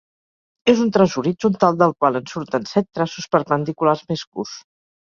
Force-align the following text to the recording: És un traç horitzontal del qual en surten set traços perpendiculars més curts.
És 0.73 0.79
un 0.85 0.89
traç 0.95 1.17
horitzontal 1.23 1.77
del 1.83 1.95
qual 2.01 2.19
en 2.21 2.27
surten 2.35 2.67
set 2.73 2.91
traços 2.99 3.33
perpendiculars 3.39 4.07
més 4.13 4.27
curts. 4.33 4.61